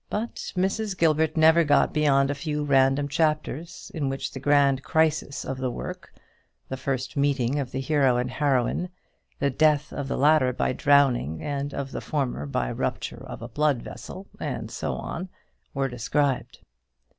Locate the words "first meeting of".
6.75-7.69